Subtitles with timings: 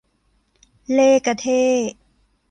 [0.91, 1.91] เล่ห์กระเท่ห์